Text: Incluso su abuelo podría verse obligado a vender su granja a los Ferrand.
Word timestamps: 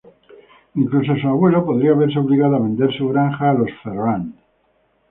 Incluso 0.73 1.15
su 1.15 1.27
abuelo 1.27 1.63
podría 1.63 1.93
verse 1.93 2.17
obligado 2.17 2.55
a 2.55 2.59
vender 2.59 2.91
su 2.97 3.07
granja 3.09 3.51
a 3.51 3.53
los 3.53 3.69
Ferrand. 3.83 4.33